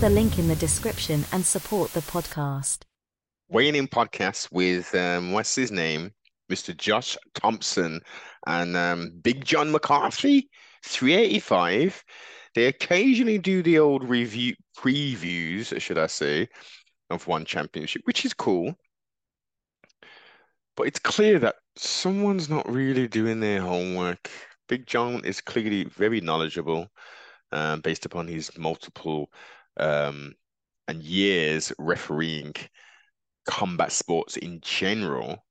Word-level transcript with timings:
the 0.00 0.10
link 0.10 0.38
in 0.38 0.46
the 0.46 0.56
description 0.56 1.24
and 1.32 1.44
support 1.44 1.90
the 1.92 2.00
podcast. 2.00 2.80
Weighing 3.48 3.76
in 3.76 3.88
podcast 3.88 4.52
with 4.52 4.94
um, 4.94 5.32
what's 5.32 5.54
his 5.54 5.72
name, 5.72 6.12
Mr. 6.50 6.76
Josh 6.76 7.16
Thompson 7.34 8.00
and 8.46 8.76
um, 8.76 9.12
Big 9.22 9.44
John 9.44 9.72
McCarthy, 9.72 10.50
385. 10.84 12.04
They 12.54 12.66
occasionally 12.66 13.38
do 13.38 13.62
the 13.62 13.78
old 13.78 14.06
review 14.06 14.54
previews, 14.76 15.80
should 15.80 15.98
I 15.98 16.08
say, 16.08 16.48
of 17.08 17.26
one 17.26 17.46
championship, 17.46 18.02
which 18.04 18.26
is 18.26 18.34
cool. 18.34 18.74
But 20.76 20.88
it's 20.88 20.98
clear 20.98 21.38
that 21.38 21.56
someone's 21.76 22.50
not 22.50 22.70
really 22.70 23.08
doing 23.08 23.40
their 23.40 23.62
homework. 23.62 24.30
Big 24.68 24.86
John 24.86 25.24
is 25.24 25.40
clearly 25.40 25.84
very 25.84 26.20
knowledgeable, 26.20 26.88
um, 27.52 27.80
based 27.80 28.04
upon 28.04 28.26
his 28.26 28.50
multiple 28.58 29.30
um, 29.78 30.34
and 30.88 31.02
years 31.02 31.72
refereeing 31.78 32.54
combat 33.46 33.92
sports 33.92 34.36
in 34.36 34.60
general. 34.60 35.44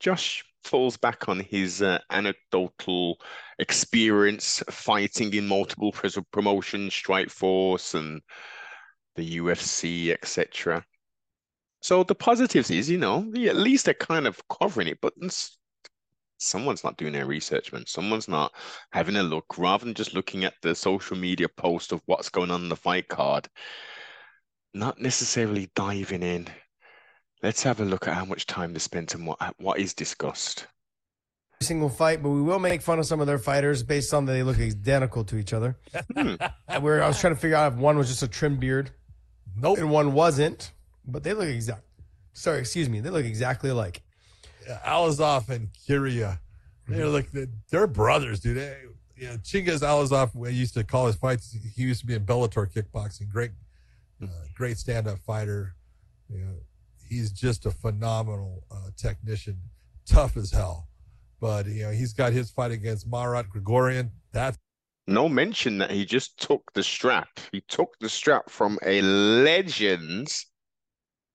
Josh 0.00 0.44
falls 0.64 0.96
back 0.96 1.28
on 1.28 1.40
his 1.40 1.82
uh, 1.82 1.98
anecdotal 2.10 3.20
experience 3.58 4.62
fighting 4.70 5.32
in 5.34 5.46
multiple 5.46 5.94
promotions, 6.32 6.92
Strikeforce 6.92 7.94
and 7.94 8.22
the 9.16 9.38
UFC, 9.38 10.10
etc. 10.10 10.84
So 11.82 12.02
the 12.02 12.14
positives 12.14 12.70
is, 12.70 12.88
you 12.88 12.98
know, 12.98 13.18
at 13.46 13.56
least 13.56 13.84
they're 13.84 13.94
kind 13.94 14.26
of 14.26 14.40
covering 14.48 14.88
it, 14.88 14.98
but 15.02 15.12
someone's 16.44 16.84
not 16.84 16.96
doing 16.96 17.12
their 17.12 17.26
research, 17.26 17.72
man. 17.72 17.84
Someone's 17.86 18.28
not 18.28 18.52
having 18.90 19.16
a 19.16 19.22
look 19.22 19.58
rather 19.58 19.84
than 19.84 19.94
just 19.94 20.14
looking 20.14 20.44
at 20.44 20.54
the 20.62 20.74
social 20.74 21.16
media 21.16 21.48
post 21.48 21.92
of 21.92 22.02
what's 22.06 22.28
going 22.28 22.50
on 22.50 22.62
in 22.62 22.68
the 22.68 22.76
fight 22.76 23.08
card, 23.08 23.48
not 24.72 25.00
necessarily 25.00 25.70
diving 25.74 26.22
in. 26.22 26.48
Let's 27.42 27.62
have 27.62 27.80
a 27.80 27.84
look 27.84 28.08
at 28.08 28.14
how 28.14 28.24
much 28.24 28.46
time 28.46 28.72
they 28.72 28.78
spent 28.78 29.14
and 29.14 29.26
what 29.26 29.38
what 29.58 29.78
is 29.78 29.94
discussed. 29.94 30.66
Single 31.60 31.88
fight, 31.88 32.22
but 32.22 32.30
we 32.30 32.42
will 32.42 32.58
make 32.58 32.82
fun 32.82 32.98
of 32.98 33.06
some 33.06 33.20
of 33.20 33.26
their 33.26 33.38
fighters 33.38 33.82
based 33.82 34.12
on 34.12 34.26
that 34.26 34.32
they 34.32 34.42
look 34.42 34.58
identical 34.58 35.24
to 35.24 35.36
each 35.36 35.52
other. 35.52 35.76
Hmm. 36.14 36.34
and 36.68 36.82
we're 36.82 37.02
I 37.02 37.08
was 37.08 37.20
trying 37.20 37.34
to 37.34 37.40
figure 37.40 37.56
out 37.56 37.72
if 37.72 37.78
one 37.78 37.96
was 37.96 38.08
just 38.08 38.22
a 38.22 38.28
trim 38.28 38.56
beard, 38.56 38.90
nope, 39.56 39.78
and 39.78 39.90
one 39.90 40.12
wasn't 40.12 40.72
but 41.06 41.22
they 41.22 41.34
look 41.34 41.48
exact. 41.48 41.82
Sorry, 42.32 42.58
excuse 42.58 42.88
me. 42.88 43.00
They 43.00 43.10
look 43.10 43.24
exactly 43.24 43.70
alike. 43.70 44.02
Yeah, 44.66 44.78
Allazov 44.86 45.48
and 45.48 45.68
Kiria, 45.72 46.38
they're 46.88 47.06
mm-hmm. 47.06 47.12
like 47.12 47.48
they're 47.70 47.86
brothers, 47.86 48.40
dude. 48.40 48.56
They, 48.56 48.76
you 49.16 49.28
know, 49.28 49.36
Chingiz 49.36 49.80
Allazov, 49.80 50.34
we 50.34 50.50
used 50.50 50.74
to 50.74 50.84
call 50.84 51.06
his 51.06 51.16
fights. 51.16 51.56
He 51.74 51.82
used 51.82 52.00
to 52.00 52.06
be 52.06 52.14
in 52.14 52.24
Bellator 52.24 52.70
kickboxing. 52.70 53.28
Great, 53.30 53.52
uh, 54.22 54.26
great 54.54 54.78
stand-up 54.78 55.18
fighter. 55.20 55.74
You 56.28 56.40
know, 56.40 56.54
he's 57.08 57.30
just 57.30 57.66
a 57.66 57.70
phenomenal 57.70 58.64
uh, 58.70 58.90
technician. 58.96 59.58
Tough 60.06 60.36
as 60.36 60.50
hell, 60.50 60.88
but 61.40 61.66
you 61.66 61.84
know 61.84 61.90
he's 61.90 62.12
got 62.12 62.32
his 62.32 62.50
fight 62.50 62.70
against 62.70 63.06
Marat 63.06 63.44
Grigorian. 63.48 64.10
That's 64.32 64.58
no 65.06 65.28
mention 65.28 65.78
that 65.78 65.90
he 65.90 66.04
just 66.04 66.38
took 66.40 66.72
the 66.74 66.82
strap. 66.82 67.28
He 67.52 67.62
took 67.62 67.98
the 68.00 68.08
strap 68.08 68.50
from 68.50 68.78
a 68.84 69.02
legend's 69.02 70.46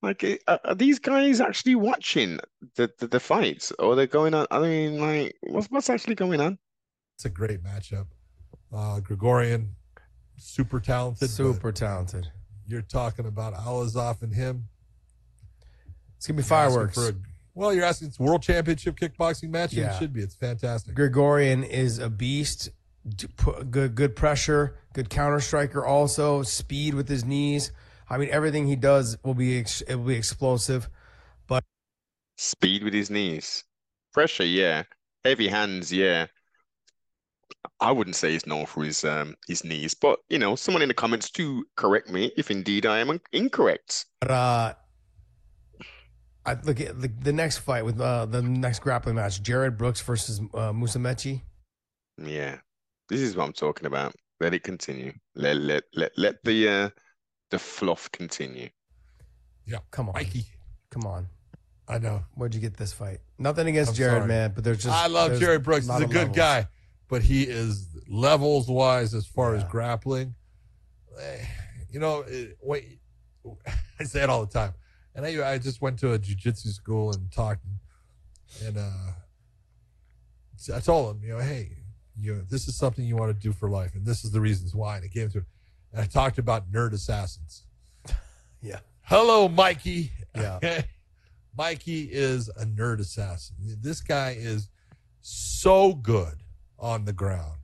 like, 0.02 0.23
eh, 0.23 0.38
are, 0.47 0.59
are 0.64 0.75
these 0.75 1.00
guys 1.00 1.42
actually 1.42 1.75
watching 1.75 2.39
the, 2.75 2.92
the, 3.00 3.08
the 3.08 3.19
fights, 3.19 3.72
or 3.80 3.95
they're 3.95 4.08
going 4.08 4.33
on? 4.33 4.47
I 4.52 4.59
mean, 4.59 5.00
like, 5.00 5.36
what's 5.42 5.67
what's 5.67 5.89
actually 5.89 6.16
going 6.16 6.39
on? 6.39 6.58
It's 7.16 7.25
a 7.25 7.30
great 7.30 7.64
matchup. 7.64 8.08
Uh, 8.73 9.00
Grigorian, 9.02 9.70
super 10.38 10.80
talented, 10.80 11.30
super 11.30 11.72
talented. 11.72 12.27
You're 12.67 12.81
talking 12.81 13.25
about 13.25 13.53
Allazov 13.55 14.22
and 14.22 14.33
him. 14.33 14.70
It's 16.17 16.27
gonna 16.27 16.38
be 16.38 16.44
fireworks. 16.44 16.98
A, 16.98 17.15
well, 17.55 17.73
you're 17.73 17.83
asking 17.83 18.09
it's 18.09 18.20
world 18.20 18.42
championship 18.42 18.98
kickboxing 18.98 19.49
match. 19.49 19.73
Yeah. 19.73 19.93
It 19.93 19.99
should 19.99 20.14
be. 20.14 20.21
It's 20.21 20.36
fantastic. 20.36 20.95
Grigorian 20.95 21.67
is 21.67 21.99
a 21.99 22.09
beast. 22.09 22.70
Good, 23.71 23.95
good 23.95 24.15
pressure. 24.15 24.77
Good 24.93 25.09
counter 25.09 25.39
striker. 25.39 25.86
Also, 25.86 26.43
speed 26.43 26.93
with 26.93 27.09
his 27.09 27.26
knees. 27.26 27.71
I 28.09 28.17
mean, 28.17 28.30
everything 28.31 28.67
he 28.67 28.75
does 28.75 29.17
will 29.23 29.36
be 29.36 29.59
ex- 29.59 29.81
it 29.81 29.95
will 29.95 30.05
be 30.05 30.15
explosive, 30.15 30.89
but 31.47 31.64
speed 32.37 32.83
with 32.83 32.93
his 32.93 33.09
knees, 33.09 33.64
pressure, 34.14 34.45
yeah, 34.45 34.83
heavy 35.23 35.47
hands, 35.47 35.93
yeah. 35.93 36.27
I 37.80 37.92
wouldn't 37.92 38.15
say 38.15 38.31
he's 38.31 38.47
known 38.47 38.65
for 38.65 38.83
his 38.83 39.03
um 39.03 39.36
his 39.47 39.64
knees, 39.64 39.93
but 39.93 40.20
you 40.30 40.39
know, 40.39 40.55
someone 40.55 40.81
in 40.81 40.87
the 40.87 40.93
comments 40.93 41.30
to 41.31 41.65
correct 41.75 42.09
me 42.09 42.31
if 42.36 42.49
indeed 42.49 42.86
I 42.86 42.99
am 42.99 43.20
incorrect. 43.31 44.05
But 44.21 44.31
uh, 44.31 44.73
I 46.45 46.53
look 46.64 46.80
at 46.81 46.99
the, 46.99 47.08
the 47.08 47.33
next 47.33 47.59
fight 47.59 47.86
with 47.86 47.99
uh 48.02 48.26
the 48.26 48.41
next 48.41 48.80
grappling 48.80 49.15
match: 49.15 49.41
Jarred 49.41 49.77
Brooks 49.77 50.02
versus 50.02 50.39
uh, 50.53 50.71
Musumeci. 50.71 51.41
Yeah, 52.17 52.58
this 53.08 53.21
is 53.21 53.36
what 53.36 53.45
I'm 53.45 53.53
talking 53.53 53.86
about. 53.86 54.14
Let 54.39 54.53
it 54.53 54.64
continue. 54.64 55.14
Let 55.36 55.58
let 55.58 55.83
let 55.93 56.11
let 56.17 56.43
the 56.43 56.67
uh 56.67 56.89
the 57.49 57.60
fluff 57.60 58.11
continue. 58.11 58.70
Yeah. 59.65 59.80
Come 59.92 60.10
on. 60.10 60.14
Mikey. 60.14 60.45
Come 60.89 61.05
on. 61.05 61.27
I 61.87 61.98
know. 61.98 62.23
Where'd 62.36 62.54
you 62.54 62.61
get 62.61 62.77
this 62.77 62.93
fight? 62.93 63.20
Nothing 63.39 63.67
against 63.67 63.92
I'm 63.92 63.95
Jarred, 63.95 64.17
sorry. 64.20 64.27
man, 64.27 64.52
but 64.54 64.64
there's 64.64 64.83
just 64.83 64.95
I 64.95 65.08
love 65.08 65.39
Jarred 65.39 65.64
Brooks. 65.64 65.88
He's 65.88 65.95
a 65.95 66.05
good 66.05 66.15
levels. 66.15 66.38
guy, 66.38 66.67
but 67.08 67.23
he 67.23 67.43
is 67.43 67.88
levels 68.08 68.67
wise 68.67 69.15
as 69.15 69.26
far 69.26 69.55
yeah. 69.55 69.64
as 69.64 69.70
grappling. 69.70 70.36
Eh, 71.20 71.45
you 71.92 71.99
know, 71.99 72.23
wait, 72.61 72.99
I 73.99 74.04
say 74.04 74.21
it 74.21 74.30
all 74.30 74.45
the 74.45 74.52
time. 74.52 74.73
And 75.15 75.26
I, 75.26 75.54
I 75.54 75.58
just 75.58 75.82
went 75.82 75.98
to 75.99 76.14
a 76.14 76.20
jujitsu 76.20 76.67
school 76.67 77.11
and 77.11 77.32
talked, 77.32 77.65
and 78.64 78.77
uh, 78.77 79.14
I 80.76 80.80
told 80.80 81.15
him, 81.15 81.23
you 81.23 81.33
know, 81.33 81.39
hey, 81.39 81.71
you 82.15 82.36
know, 82.36 82.42
this 82.49 82.67
is 82.67 82.77
something 82.77 83.04
you 83.04 83.15
want 83.15 83.36
to 83.36 83.39
do 83.39 83.52
for 83.52 83.67
life, 83.67 83.95
and 83.95 84.05
this 84.05 84.23
is 84.23 84.32
the 84.32 84.42
reasons 84.42 84.76
why. 84.76 84.98
And 84.98 85.05
it 85.05 85.11
came 85.11 85.30
to 85.32 85.43
and 85.92 86.02
I 86.02 86.05
talked 86.05 86.38
about 86.38 86.72
nerd 86.72 86.94
assassins. 86.94 87.66
Yeah. 88.61 88.80
Hello, 89.04 89.48
Mikey. 89.48 90.11
Yeah. 90.36 90.82
Mikey 91.58 92.10
is 92.11 92.50
a 92.50 92.66
nerd 92.66 93.00
assassin. 93.00 93.55
This 93.82 94.02
guy 94.02 94.36
is 94.38 94.67
so 95.22 95.94
good 95.94 96.44
on 96.77 97.05
the 97.05 97.14
ground. 97.14 97.60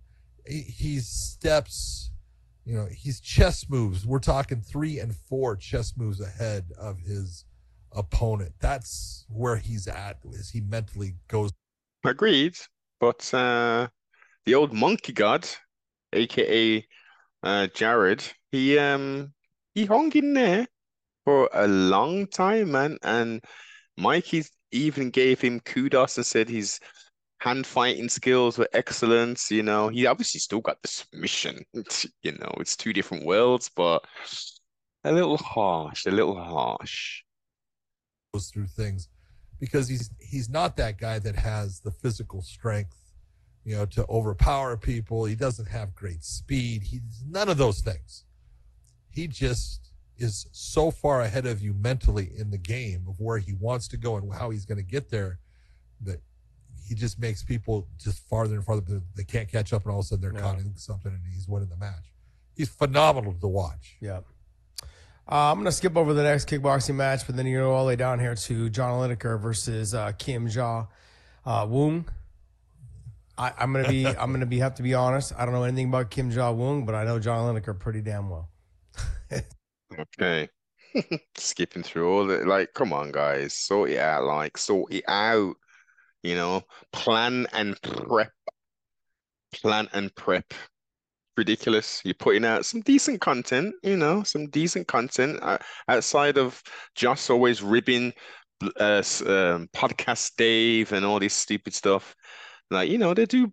He, 0.48 0.62
he's 0.62 1.08
steps, 1.08 2.12
you 2.64 2.76
know, 2.76 2.88
he's 2.90 3.20
chess 3.20 3.70
moves. 3.70 4.06
We're 4.06 4.20
talking 4.20 4.62
three 4.62 5.00
and 5.00 5.14
four 5.14 5.58
chess 5.58 5.98
moves 5.98 6.22
ahead 6.22 6.72
of 6.80 7.00
his 7.00 7.44
opponent. 7.92 8.54
That's 8.62 9.26
where 9.28 9.58
he's 9.58 9.88
at 9.88 10.20
as 10.40 10.50
he 10.50 10.62
mentally 10.62 11.16
goes. 11.28 11.52
Agreed. 12.06 12.58
But 13.00 13.34
uh, 13.34 13.88
the 14.46 14.56
old 14.56 14.72
monkey 14.72 15.12
god, 15.12 15.48
aka 16.14 16.86
uh, 17.46 17.68
Jarred, 17.68 18.24
he 18.52 18.78
um 18.78 19.32
he 19.74 19.86
hung 19.86 20.12
in 20.14 20.34
there 20.34 20.68
for 21.24 21.50
a 21.54 21.68
long 21.68 22.28
time, 22.28 22.72
man. 22.72 22.98
And 23.04 23.44
Mikey 23.98 24.44
even 24.72 25.12
gave 25.12 25.40
him 25.40 25.60
kudos 25.62 26.18
and 26.18 26.26
said 26.26 26.50
his 26.50 26.80
hand 27.40 27.68
fighting 27.68 28.10
skills 28.10 28.58
were 28.58 28.70
excellent. 28.74 29.50
You 29.52 29.64
know, 29.64 29.90
he 29.90 30.08
obviously 30.08 30.40
still 30.40 30.62
got 30.62 30.82
the 30.82 30.88
submission. 30.88 31.64
you 32.24 32.32
know, 32.32 32.52
it's 32.58 32.76
two 32.76 32.94
different 32.94 33.26
worlds, 33.26 33.70
but 33.76 34.04
a 35.04 35.12
little 35.12 35.38
harsh, 35.38 36.08
a 36.08 36.12
little 36.12 36.36
harsh. 36.36 37.22
Goes 38.34 38.50
through 38.50 38.68
things 38.68 39.08
because 39.60 39.88
he's 39.88 40.10
he's 40.20 40.50
not 40.50 40.76
that 40.78 40.98
guy 40.98 41.20
that 41.20 41.36
has 41.36 41.80
the 41.80 41.92
physical 41.92 42.42
strength 42.42 43.05
you 43.66 43.76
know, 43.76 43.86
to 43.86 44.06
overpower 44.08 44.78
people. 44.78 45.26
He 45.26 45.36
doesn't 45.36 45.68
have 45.68 45.96
great 45.96 46.24
speed. 46.24 46.84
He's 46.84 47.02
none 47.28 47.50
of 47.50 47.58
those 47.58 47.82
things. 47.82 48.24
He 49.10 49.28
just 49.28 49.92
is 50.18 50.48
so 50.52 50.92
far 50.92 51.22
ahead 51.22 51.46
of 51.46 51.62
you 51.62 51.74
mentally 51.74 52.32
in 52.38 52.52
the 52.52 52.58
game 52.58 53.06
of 53.10 53.20
where 53.20 53.40
he 53.40 53.54
wants 53.54 53.88
to 53.90 53.98
go 53.98 54.16
and 54.16 54.34
how 54.34 54.52
he's 54.52 54.66
going 54.66 54.78
to 54.78 54.84
get 54.84 55.10
there 55.10 55.40
that 56.02 56.22
he 56.88 56.94
just 56.94 57.20
makes 57.20 57.44
people 57.44 57.88
just 57.98 58.20
farther 58.30 58.56
and 58.56 58.64
farther. 58.64 59.02
They 59.16 59.24
can't 59.24 59.52
catch 59.52 59.74
up, 59.74 59.84
and 59.84 59.92
all 59.92 60.00
of 60.00 60.06
a 60.06 60.08
sudden 60.08 60.22
they're 60.22 60.34
yeah. 60.34 60.42
caught 60.42 60.60
in 60.60 60.76
something, 60.76 61.12
and 61.12 61.22
he's 61.34 61.48
winning 61.48 61.70
the 61.70 61.78
match. 61.78 62.14
He's 62.56 62.70
phenomenal 62.70 63.34
to 63.34 63.48
watch. 63.48 63.98
Yeah. 64.00 64.20
Uh, 65.28 65.52
I'm 65.52 65.56
going 65.56 65.66
to 65.66 65.72
skip 65.72 65.98
over 65.98 66.14
the 66.14 66.22
next 66.22 66.48
kickboxing 66.48 66.96
match, 66.96 67.26
but 67.26 67.36
then 67.36 67.48
you 67.48 67.58
go 67.58 67.74
all 67.74 67.84
the 67.84 67.88
way 67.88 67.96
down 67.96 68.20
here 68.20 68.36
to 68.36 68.70
John 68.70 69.00
Lineker 69.00 69.42
versus 69.42 69.96
uh, 69.96 70.12
Kim 70.12 70.48
Ja 70.48 70.86
uh, 71.46 71.66
Woong. 71.66 72.06
I, 73.38 73.52
am 73.60 73.74
gonna 73.74 73.90
be 73.90 74.08
I'm 74.08 74.32
gonna 74.32 74.46
be 74.46 74.60
have 74.60 74.76
to 74.76 74.84
be 74.84 74.94
honest. 74.94 75.34
I 75.38 75.46
don't 75.46 75.54
know 75.54 75.64
anything 75.64 75.90
about 75.90 76.10
Kim 76.10 76.32
Jong 76.32 76.62
Un, 76.62 76.86
but 76.86 76.96
I 76.96 77.04
know 77.04 77.20
John 77.20 77.54
Lineker 77.54 77.78
pretty 77.78 78.02
damn 78.02 78.30
well. 78.30 78.50
okay. 80.00 80.50
Skipping 81.38 81.84
through 81.84 82.10
all 82.10 82.26
the 82.26 82.46
like, 82.46 82.74
come 82.74 82.94
on, 82.94 83.12
guys, 83.12 83.54
sort 83.54 83.92
it 83.92 84.00
out. 84.00 84.24
Like, 84.24 84.58
sort 84.58 84.94
it 84.94 85.04
out. 85.08 85.56
You 86.24 86.36
know, 86.36 86.64
plan 86.92 87.48
and 87.54 87.80
prep. 87.82 88.32
Plan 89.54 89.88
and 89.94 90.14
prep. 90.16 90.54
ridiculous. 91.38 92.02
You're 92.04 92.14
putting 92.14 92.46
out 92.46 92.66
some 92.66 92.82
decent 92.82 93.22
content, 93.22 93.76
you 93.84 93.98
know, 93.98 94.24
some 94.24 94.48
decent 94.48 94.88
content 94.88 95.40
uh, 95.42 95.58
outside 95.88 96.38
of 96.38 96.62
just 96.96 97.30
always 97.30 97.62
ribbing 97.62 98.14
uh, 98.80 99.04
um, 99.26 99.68
podcast 99.74 100.36
Dave 100.38 100.94
and 100.94 101.06
all 101.06 101.20
this 101.20 101.34
stupid 101.34 101.74
stuff. 101.74 102.16
Like, 102.72 102.90
you 102.90 102.98
know, 102.98 103.14
they 103.14 103.26
do 103.26 103.52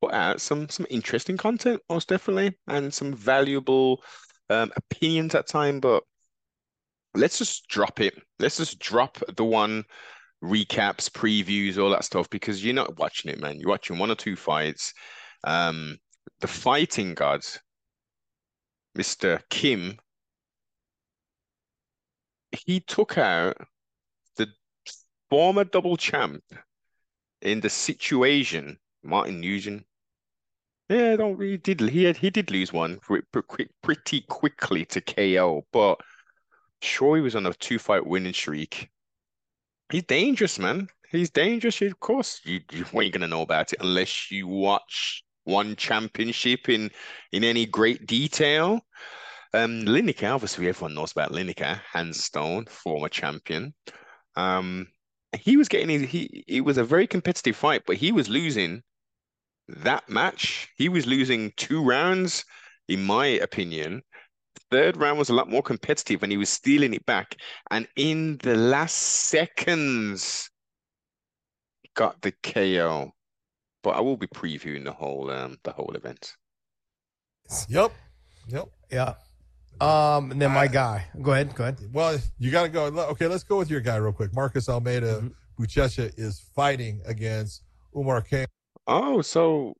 put 0.00 0.12
out 0.12 0.40
some 0.40 0.68
some 0.68 0.86
interesting 0.90 1.36
content, 1.36 1.80
most 1.88 2.08
definitely, 2.08 2.56
and 2.66 2.92
some 2.92 3.14
valuable 3.14 4.02
um, 4.50 4.72
opinions 4.76 5.34
at 5.34 5.46
time. 5.46 5.80
But 5.80 6.02
let's 7.14 7.38
just 7.38 7.68
drop 7.68 8.00
it. 8.00 8.14
Let's 8.38 8.56
just 8.56 8.78
drop 8.78 9.18
the 9.36 9.44
one 9.44 9.84
recaps, 10.42 11.08
previews, 11.08 11.78
all 11.78 11.90
that 11.90 12.04
stuff 12.04 12.28
because 12.30 12.64
you're 12.64 12.74
not 12.74 12.98
watching 12.98 13.30
it, 13.30 13.40
man. 13.40 13.58
You're 13.58 13.70
watching 13.70 13.98
one 13.98 14.10
or 14.10 14.16
two 14.16 14.36
fights. 14.36 14.92
Um, 15.44 15.98
the 16.40 16.48
fighting 16.48 17.14
gods, 17.14 17.60
Mr. 18.96 19.40
Kim, 19.50 19.98
he 22.66 22.80
took 22.80 23.18
out 23.18 23.56
the 24.36 24.48
former 25.30 25.64
double 25.64 25.96
champ 25.96 26.42
in 27.42 27.60
the 27.60 27.70
situation, 27.70 28.78
Martin 29.02 29.42
Nguyen. 29.42 29.84
Yeah, 30.88 31.16
don't 31.16 31.40
he 31.40 31.56
did 31.56 31.80
he 31.80 32.04
had, 32.04 32.16
he 32.16 32.30
did 32.30 32.50
lose 32.50 32.72
one 32.72 32.98
pretty 33.82 34.20
quickly 34.28 34.84
to 34.86 35.00
KO, 35.00 35.66
but 35.72 36.00
sure 36.80 37.16
he 37.16 37.22
was 37.22 37.36
on 37.36 37.46
a 37.46 37.54
two 37.54 37.78
fight 37.78 38.06
winning 38.06 38.34
streak. 38.34 38.90
He's 39.90 40.04
dangerous, 40.04 40.58
man. 40.58 40.88
He's 41.10 41.30
dangerous. 41.30 41.80
Of 41.82 42.00
course, 42.00 42.40
you, 42.44 42.60
you 42.72 42.84
ain't 43.00 43.12
gonna 43.12 43.28
know 43.28 43.42
about 43.42 43.72
it 43.72 43.80
unless 43.80 44.30
you 44.30 44.46
watch 44.46 45.22
one 45.44 45.76
championship 45.76 46.68
in 46.68 46.90
in 47.32 47.44
any 47.44 47.66
great 47.66 48.06
detail. 48.06 48.80
Um, 49.54 49.82
Lineker, 49.84 50.34
obviously, 50.34 50.68
everyone 50.68 50.94
knows 50.94 51.12
about 51.12 51.32
Lineker, 51.32 51.78
Hans 51.92 52.24
Stone, 52.24 52.66
former 52.66 53.08
champion. 53.08 53.74
Um, 54.34 54.88
he 55.38 55.56
was 55.56 55.68
getting 55.68 55.88
his, 55.88 56.02
he 56.02 56.44
it 56.46 56.62
was 56.62 56.78
a 56.78 56.84
very 56.84 57.06
competitive 57.06 57.56
fight, 57.56 57.82
but 57.86 57.96
he 57.96 58.12
was 58.12 58.28
losing 58.28 58.82
that 59.68 60.08
match. 60.08 60.68
He 60.76 60.88
was 60.88 61.06
losing 61.06 61.52
two 61.56 61.82
rounds, 61.84 62.44
in 62.88 63.04
my 63.04 63.26
opinion. 63.26 64.02
Third 64.70 64.96
round 64.96 65.18
was 65.18 65.30
a 65.30 65.34
lot 65.34 65.48
more 65.48 65.62
competitive, 65.62 66.22
and 66.22 66.32
he 66.32 66.38
was 66.38 66.48
stealing 66.48 66.94
it 66.94 67.06
back. 67.06 67.36
And 67.70 67.86
in 67.96 68.38
the 68.38 68.56
last 68.56 68.96
seconds, 68.96 70.50
got 71.94 72.20
the 72.22 72.32
KO 72.42 73.12
but 73.82 73.96
I 73.96 74.00
will 74.00 74.16
be 74.16 74.26
previewing 74.26 74.84
the 74.84 74.92
whole 74.92 75.30
um 75.30 75.58
the 75.64 75.72
whole 75.72 75.94
event. 75.94 76.34
Yep. 77.68 77.92
Yep. 78.48 78.68
Yeah. 78.90 79.14
Um, 79.80 80.30
and 80.30 80.40
then 80.40 80.52
my 80.52 80.68
guy. 80.68 81.06
Go 81.20 81.32
ahead. 81.32 81.54
Go 81.54 81.64
ahead. 81.64 81.78
Well, 81.92 82.18
you 82.38 82.50
got 82.50 82.62
to 82.62 82.68
go. 82.68 82.84
Okay, 82.84 83.26
let's 83.26 83.44
go 83.44 83.58
with 83.58 83.70
your 83.70 83.80
guy 83.80 83.96
real 83.96 84.12
quick. 84.12 84.34
Marcus 84.34 84.68
Almeida 84.68 85.16
mm-hmm. 85.16 85.62
Buchecha 85.62 86.12
is 86.18 86.40
fighting 86.54 87.00
against 87.06 87.62
Oumar 87.94 88.26
Kane. 88.26 88.46
Oh, 88.86 89.22
so 89.22 89.74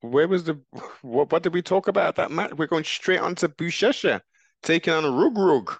where 0.00 0.28
was 0.28 0.44
the 0.44 0.58
what? 1.02 1.32
What 1.32 1.42
did 1.42 1.54
we 1.54 1.62
talk 1.62 1.88
about 1.88 2.16
that 2.16 2.30
match? 2.30 2.52
We're 2.54 2.66
going 2.66 2.84
straight 2.84 3.20
on 3.20 3.34
to 3.36 3.48
Buchecha 3.48 4.20
taking 4.62 4.92
on 4.92 5.04
a 5.04 5.08
Reug 5.08 5.34
Reug, 5.34 5.76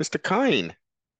Mr. 0.00 0.22
Kine, 0.22 0.74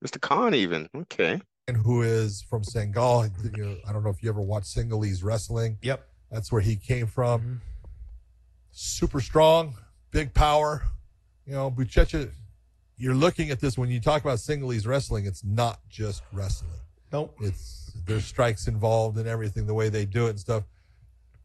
Mr. 0.05 0.21
Khan, 0.21 0.55
even. 0.55 0.89
Okay 0.95 1.41
And 1.69 1.77
who 1.77 2.03
is 2.03 2.43
from 2.49 2.65
Senegal. 2.65 3.27
You 3.57 3.65
know, 3.65 3.77
I 3.89 3.93
don't 3.93 4.03
know 4.05 4.11
if 4.11 4.23
you 4.23 4.29
ever 4.29 4.43
watched 4.43 4.67
Senegalese 4.67 5.23
wrestling. 5.23 5.79
Yep. 5.83 6.07
That's 6.31 6.53
where 6.53 6.61
he 6.61 6.77
came 6.77 7.07
from. 7.07 7.41
Mm-hmm. 7.41 7.55
Super 8.73 9.21
strong, 9.21 9.75
big 10.11 10.35
power. 10.35 10.83
You 11.47 11.55
know, 11.55 11.71
Buchecha, 11.71 12.31
you're 12.97 13.15
looking 13.15 13.51
at 13.51 13.61
this 13.61 13.79
when 13.79 13.91
you 13.91 14.01
talk 14.01 14.23
about 14.23 14.41
Senegalese 14.41 14.87
wrestling, 14.87 15.27
it's 15.27 15.43
not 15.45 15.81
just 15.89 16.23
wrestling. 16.33 16.71
Nope. 17.13 17.35
It's 17.41 17.93
there's 18.07 18.25
strikes 18.25 18.69
involved 18.69 19.19
and 19.19 19.27
everything, 19.27 19.67
the 19.67 19.75
way 19.75 19.89
they 19.89 20.05
do 20.05 20.27
it 20.27 20.31
and 20.31 20.41
stuff. 20.41 20.65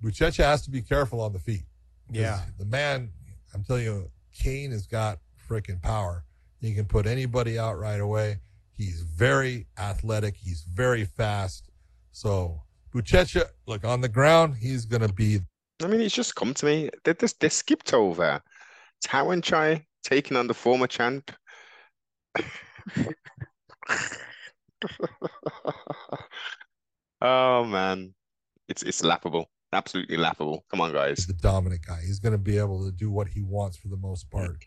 Buchecha 0.04 0.44
has 0.44 0.62
to 0.64 0.72
be 0.72 0.82
careful 0.82 1.22
on 1.22 1.34
the 1.34 1.40
feet. 1.40 1.64
Yeah. 2.12 2.42
The 2.60 2.66
man, 2.66 3.10
I'm 3.54 3.64
telling 3.64 3.86
you, 3.86 4.12
Kane 4.38 4.72
has 4.72 4.86
got 4.86 5.20
freaking 5.50 5.82
power. 5.82 6.24
He 6.62 6.74
can 6.74 6.86
put 6.86 7.06
anybody 7.06 7.58
out 7.58 7.80
right 7.80 8.00
away. 8.00 8.40
He's 8.72 9.02
very 9.02 9.68
athletic. 9.78 10.36
He's 10.36 10.64
very 10.64 11.06
fast. 11.06 11.70
So 12.12 12.62
Buchecha, 12.94 13.46
look 13.66 13.86
on 13.86 14.02
the 14.02 14.10
ground, 14.10 14.56
he's 14.58 14.86
gonna 14.86 15.12
be. 15.12 15.40
I 15.84 15.88
mean, 15.88 16.00
he's 16.00 16.14
just 16.14 16.36
come 16.36 16.54
to 16.56 16.66
me. 16.66 16.90
They 17.04 17.14
just 17.14 17.40
they 17.40 17.50
skipped 17.50 17.94
over 17.94 18.42
Tawanchai 19.03 19.83
taking 20.03 20.38
on 20.38 20.47
the 20.47 20.53
former 20.53 20.88
champ. 20.88 21.31
oh 27.21 27.63
man, 27.63 28.13
it's 28.68 28.83
it's 28.83 29.03
laughable. 29.03 29.50
Absolutely 29.74 30.18
laughable. 30.18 30.63
Come 30.69 30.81
on, 30.81 30.94
guys. 30.94 31.25
The 31.27 31.33
dominant 31.33 31.86
guy. 31.86 32.00
He's 32.06 32.19
going 32.19 32.33
to 32.33 32.38
be 32.38 32.57
able 32.57 32.86
to 32.86 32.92
do 32.92 33.12
what 33.12 33.27
he 33.27 33.42
wants 33.42 33.75
for 33.77 33.89
the 33.89 33.97
most 33.97 34.30
part, 34.30 34.63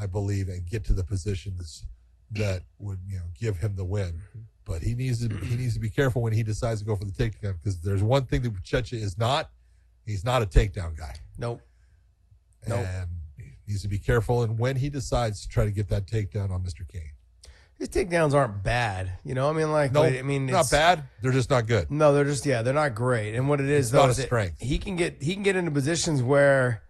I 0.00 0.06
believe, 0.06 0.48
and 0.48 0.66
get 0.66 0.84
to 0.86 0.92
the 0.92 1.04
positions 1.04 1.84
that 2.32 2.62
would 2.78 2.98
you 3.06 3.16
know 3.16 3.24
give 3.38 3.56
him 3.56 3.76
the 3.76 3.84
win. 3.84 4.06
Mm-hmm. 4.06 4.40
But 4.64 4.82
he 4.82 4.94
needs 4.94 5.26
to 5.26 5.34
he 5.36 5.56
needs 5.56 5.74
to 5.74 5.80
be 5.80 5.90
careful 5.90 6.22
when 6.22 6.32
he 6.32 6.42
decides 6.42 6.80
to 6.80 6.86
go 6.86 6.96
for 6.96 7.04
the 7.04 7.12
takedown 7.12 7.54
because 7.54 7.80
there's 7.80 8.02
one 8.02 8.26
thing 8.26 8.42
that 8.42 8.52
Checha 8.62 8.94
is 8.94 9.16
not. 9.16 9.50
He's 10.04 10.24
not 10.24 10.42
a 10.42 10.46
takedown 10.46 10.96
guy. 10.96 11.14
Nope. 11.38 11.60
Nope. 12.66 12.78
And 12.78 13.08
he 13.10 13.27
needs 13.68 13.82
to 13.82 13.88
be 13.88 13.98
careful 13.98 14.42
and 14.42 14.58
when 14.58 14.76
he 14.76 14.88
decides 14.88 15.42
to 15.42 15.48
try 15.48 15.64
to 15.64 15.70
get 15.70 15.88
that 15.88 16.06
takedown 16.06 16.50
on 16.50 16.62
Mr. 16.62 16.88
Kane. 16.88 17.12
His 17.78 17.88
takedowns 17.88 18.34
aren't 18.34 18.64
bad, 18.64 19.12
you 19.24 19.34
know. 19.34 19.48
I 19.48 19.52
mean, 19.52 19.70
like, 19.70 19.92
no, 19.92 20.02
I 20.02 20.22
mean, 20.22 20.46
not 20.46 20.68
bad. 20.68 21.04
They're 21.22 21.30
just 21.30 21.48
not 21.48 21.68
good. 21.68 21.88
No, 21.92 22.12
they're 22.12 22.24
just 22.24 22.44
yeah, 22.44 22.62
they're 22.62 22.74
not 22.74 22.96
great. 22.96 23.36
And 23.36 23.48
what 23.48 23.60
it 23.60 23.68
is, 23.68 23.86
it's 23.86 23.90
though, 23.92 24.08
is 24.08 24.16
strength. 24.16 24.56
He 24.60 24.78
can 24.78 24.96
get 24.96 25.22
he 25.22 25.34
can 25.34 25.44
get 25.44 25.54
into 25.54 25.70
positions 25.70 26.20
where 26.20 26.82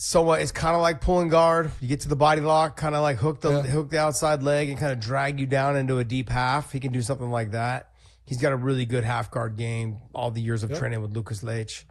so 0.00 0.32
it's 0.34 0.52
kind 0.52 0.76
of 0.76 0.80
like 0.82 1.00
pulling 1.00 1.28
guard. 1.28 1.72
You 1.80 1.88
get 1.88 2.00
to 2.00 2.08
the 2.08 2.14
body 2.14 2.40
lock, 2.40 2.76
kind 2.76 2.94
of 2.94 3.02
like 3.02 3.16
hook 3.16 3.40
the 3.40 3.50
yeah. 3.50 3.62
hook 3.62 3.90
the 3.90 3.98
outside 3.98 4.44
leg 4.44 4.68
and 4.68 4.78
kind 4.78 4.92
of 4.92 5.00
drag 5.00 5.40
you 5.40 5.46
down 5.46 5.76
into 5.76 5.98
a 5.98 6.04
deep 6.04 6.28
half. 6.28 6.70
He 6.70 6.78
can 6.78 6.92
do 6.92 7.02
something 7.02 7.30
like 7.30 7.50
that. 7.50 7.90
He's 8.24 8.38
got 8.38 8.52
a 8.52 8.56
really 8.56 8.84
good 8.84 9.02
half 9.02 9.30
guard 9.30 9.56
game. 9.56 9.96
All 10.14 10.30
the 10.30 10.40
years 10.40 10.62
of 10.62 10.76
training 10.78 11.02
with 11.02 11.16
Lucas 11.16 11.42
Leite 11.42 11.82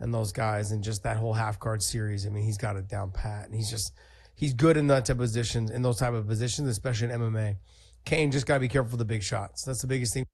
and 0.00 0.12
those 0.12 0.32
guys, 0.32 0.72
and 0.72 0.82
just 0.82 1.02
that 1.02 1.16
whole 1.16 1.32
half 1.32 1.58
guard 1.58 1.82
series. 1.82 2.26
I 2.26 2.30
mean, 2.30 2.44
he's 2.44 2.58
got 2.58 2.76
it 2.76 2.88
down 2.88 3.10
pat, 3.12 3.46
and 3.46 3.54
he's 3.54 3.70
just 3.70 3.92
he's 4.34 4.54
good 4.54 4.76
in 4.76 4.86
that 4.88 5.04
type 5.04 5.16
of 5.16 5.18
positions, 5.18 5.70
in 5.70 5.82
those 5.82 5.98
type 5.98 6.14
of 6.14 6.26
positions, 6.26 6.68
especially 6.68 7.12
in 7.12 7.20
MMA. 7.20 7.56
Kane 8.04 8.30
just 8.30 8.46
got 8.46 8.54
to 8.54 8.60
be 8.60 8.68
careful 8.68 8.90
for 8.90 8.96
the 8.96 9.04
big 9.04 9.22
shots. 9.22 9.64
That's 9.64 9.80
the 9.80 9.86
biggest 9.86 10.14
thing. 10.14 10.26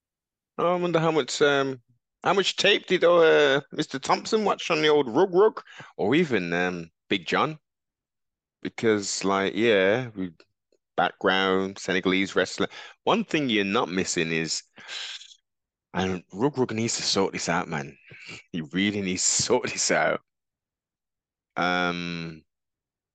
I 0.58 0.75
wonder 0.75 0.99
how 0.99 1.11
much 1.11 1.40
um, 1.40 1.80
how 2.23 2.34
much 2.34 2.56
tape 2.56 2.87
did 2.87 3.04
uh, 3.04 3.61
Mr. 3.75 4.00
Thompson 4.00 4.44
watch 4.44 4.70
on 4.70 4.82
the 4.82 4.88
old 4.88 5.06
Reug 5.06 5.32
Reug, 5.32 5.62
or 5.96 6.14
even 6.14 6.52
um, 6.52 6.90
Big 7.08 7.26
John 7.26 7.58
because, 8.62 9.25
like, 9.25 9.54
yeah, 9.54 10.08
we 10.14 10.30
background 10.96 11.78
Senegalese 11.78 12.37
wrestler. 12.37 12.68
One 13.04 13.25
thing 13.25 13.49
you're 13.49 13.64
not 13.64 13.88
missing 13.88 14.32
is, 14.32 14.62
and 15.94 16.23
Reug 16.32 16.54
Reug 16.54 16.73
needs 16.73 16.97
to 16.97 17.02
sort 17.02 17.32
this 17.32 17.49
out, 17.49 17.68
man. 17.68 17.97
He 18.52 18.61
really 18.61 19.00
needs 19.00 19.25
to 19.25 19.42
sort 19.42 19.70
this 19.70 19.90
out. 19.90 20.20
Um, 21.56 22.42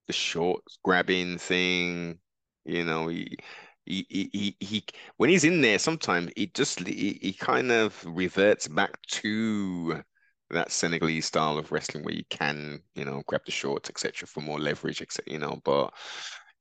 the 0.06 0.12
shorts 0.12 0.78
grabbing 0.84 1.38
thing, 1.38 2.18
you 2.64 2.84
know, 2.84 3.08
he, 3.08 3.36
he, 3.84 4.06
he, 4.08 4.30
he, 4.32 4.56
he 4.60 4.84
when 5.16 5.30
he's 5.30 5.44
in 5.44 5.60
there, 5.60 5.78
sometimes 5.78 6.30
he 6.36 6.46
just 6.48 6.80
he, 6.86 7.18
he 7.22 7.32
kind 7.32 7.70
of 7.72 8.04
reverts 8.06 8.68
back 8.68 9.00
to 9.02 10.02
that 10.50 10.70
Senegalese 10.70 11.26
style 11.26 11.58
of 11.58 11.72
wrestling 11.72 12.04
where 12.04 12.14
you 12.14 12.24
can, 12.30 12.80
you 12.94 13.04
know, 13.04 13.22
grab 13.26 13.42
the 13.44 13.52
shorts, 13.52 13.90
etc., 13.90 14.26
for 14.28 14.40
more 14.40 14.60
leverage, 14.60 15.02
etc. 15.02 15.32
You 15.32 15.38
know, 15.38 15.60
but 15.64 15.92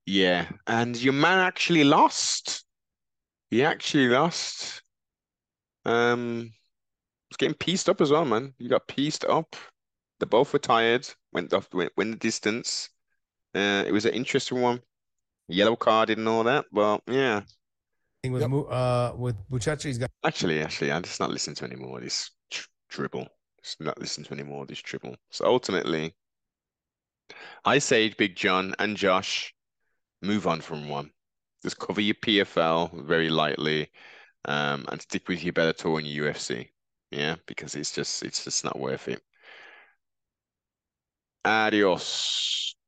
yeah, 0.05 0.47
and 0.67 0.95
your 0.97 1.13
man 1.13 1.39
actually 1.39 1.83
lost. 1.83 2.63
He 3.49 3.63
actually 3.63 4.07
lost. 4.07 4.81
Um, 5.85 6.51
was 7.29 7.37
getting 7.37 7.55
pieced 7.55 7.89
up 7.89 8.01
as 8.01 8.11
well, 8.11 8.25
man. 8.25 8.53
You 8.57 8.69
got 8.69 8.87
pieced 8.87 9.25
up. 9.25 9.55
They 10.19 10.25
both 10.25 10.53
were 10.53 10.59
tired. 10.59 11.07
Went 11.33 11.53
off, 11.53 11.73
went, 11.73 11.91
went 11.97 12.11
the 12.11 12.17
distance. 12.17 12.89
Uh, 13.53 13.83
it 13.85 13.91
was 13.91 14.05
an 14.05 14.13
interesting 14.13 14.61
one. 14.61 14.81
Yellow 15.47 15.75
card 15.75 16.09
and 16.09 16.27
all 16.27 16.43
that, 16.43 16.65
but 16.71 17.01
yeah. 17.07 17.41
With 18.27 18.41
yep. 18.41 18.51
uh 18.69 19.13
with 19.15 19.35
Buchecha, 19.51 19.83
he's 19.83 19.99
got 19.99 20.09
actually, 20.25 20.61
actually, 20.61 20.91
I'm 20.91 21.03
just 21.03 21.19
not 21.19 21.29
listening 21.29 21.55
to 21.57 21.65
anymore. 21.65 21.99
This 22.01 22.31
dribble 22.89 23.27
Just 23.63 23.81
not 23.81 23.99
listen 23.99 24.23
to 24.23 24.33
any 24.33 24.43
more 24.43 24.63
of 24.63 24.67
this 24.67 24.81
dribble. 24.81 25.15
So 25.29 25.45
ultimately, 25.45 26.15
I 27.65 27.79
say 27.79 28.09
Big 28.09 28.35
John 28.35 28.73
and 28.79 28.97
Josh, 28.97 29.53
move 30.21 30.47
on 30.47 30.61
from 30.61 30.89
one. 30.89 31.11
Just 31.63 31.77
cover 31.79 32.01
your 32.01 32.15
PFL 32.15 33.05
very 33.05 33.29
lightly, 33.29 33.91
um, 34.45 34.85
and 34.91 35.01
stick 35.01 35.27
with 35.27 35.43
your 35.43 35.53
Bellator 35.53 35.97
and 35.97 36.07
your 36.07 36.27
UFC. 36.27 36.71
Yeah, 37.11 37.35
because 37.47 37.75
it's 37.75 37.91
just 37.91 38.23
it's 38.23 38.43
just 38.43 38.63
not 38.63 38.79
worth 38.79 39.07
it. 39.07 39.21
Adios. 41.45 42.75